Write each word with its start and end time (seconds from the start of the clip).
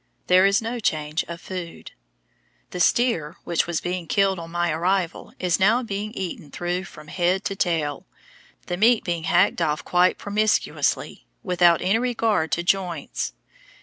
There 0.25 0.47
is 0.47 0.63
no 0.63 0.79
change 0.79 1.23
of 1.27 1.39
food. 1.39 1.91
The 2.71 2.79
steer 2.79 3.37
which 3.43 3.67
was 3.67 3.79
being 3.81 4.07
killed 4.07 4.39
on 4.39 4.49
my 4.49 4.71
arrival 4.71 5.31
is 5.37 5.59
now 5.59 5.83
being 5.83 6.11
eaten 6.13 6.49
through 6.49 6.85
from 6.85 7.07
head 7.07 7.45
to 7.45 7.55
tail, 7.55 8.07
the 8.65 8.77
meat 8.77 9.03
being 9.03 9.25
hacked 9.25 9.61
off 9.61 9.85
quite 9.85 10.17
promiscuously, 10.17 11.27
without 11.43 11.83
any 11.83 11.99
regard 11.99 12.51
to 12.53 12.63
joints. 12.63 13.33